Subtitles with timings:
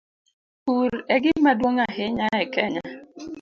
[0.63, 2.83] Pur e gima duong' ahinya e Kenya.